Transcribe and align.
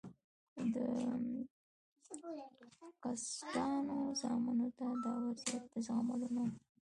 د 0.73 0.75
کسټانو 3.03 3.97
زامنو 4.21 4.67
ته 4.77 4.85
دا 5.03 5.13
وضعیت 5.25 5.63
د 5.71 5.73
زغملو 5.87 6.27
نه 6.35 6.41
و. 6.45 6.49